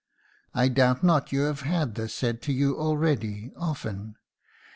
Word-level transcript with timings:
I 0.55 0.67
doubt 0.67 1.03
not 1.03 1.31
you 1.31 1.41
have 1.41 1.61
had 1.61 1.93
this 1.93 2.11
said 2.11 2.41
to 2.41 2.51
you 2.51 2.75
already 2.75 3.51
often. 3.55 4.15